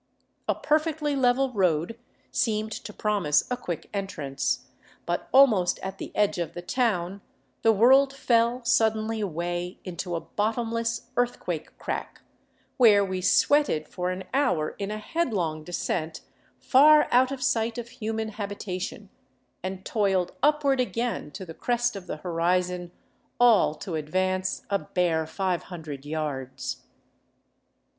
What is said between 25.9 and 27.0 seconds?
yards.